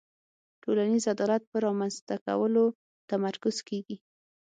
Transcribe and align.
ټولنیز 0.63 1.03
عدالت 1.13 1.43
په 1.51 1.57
رامنځته 1.65 2.15
کولو 2.25 2.63
تمرکز 3.09 3.57
کیږي. 3.67 3.97